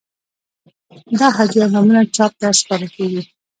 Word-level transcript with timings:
دا 1.19 1.27
هجویه 1.37 1.67
معمولاً 1.73 2.01
چاپ 2.15 2.31
ته 2.39 2.47
سپارل 2.59 2.89
کیږی. 2.95 3.21